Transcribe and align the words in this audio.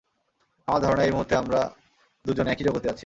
আমার 0.67 0.81
ধারণা, 0.81 1.03
এই 1.03 1.11
মুহুর্তে 1.11 1.35
আমরা 1.35 1.61
দুজন 2.25 2.47
একই 2.47 2.63
জগতে 2.63 2.87
আছি। 2.89 2.99